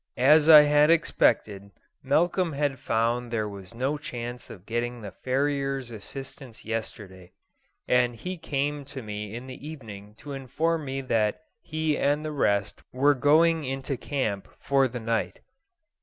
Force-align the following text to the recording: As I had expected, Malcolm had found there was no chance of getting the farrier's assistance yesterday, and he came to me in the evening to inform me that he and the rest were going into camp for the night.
As 0.17 0.49
I 0.49 0.61
had 0.63 0.89
expected, 0.89 1.69
Malcolm 2.01 2.53
had 2.53 2.79
found 2.79 3.29
there 3.29 3.47
was 3.47 3.75
no 3.75 3.99
chance 3.99 4.49
of 4.49 4.65
getting 4.65 4.99
the 4.99 5.11
farrier's 5.11 5.91
assistance 5.91 6.65
yesterday, 6.65 7.33
and 7.87 8.15
he 8.15 8.35
came 8.35 8.83
to 8.85 9.03
me 9.03 9.35
in 9.35 9.45
the 9.45 9.67
evening 9.67 10.15
to 10.15 10.33
inform 10.33 10.85
me 10.85 11.01
that 11.01 11.41
he 11.61 11.99
and 11.99 12.25
the 12.25 12.31
rest 12.31 12.81
were 12.91 13.13
going 13.13 13.63
into 13.63 13.95
camp 13.95 14.47
for 14.59 14.87
the 14.87 14.99
night. 14.99 15.37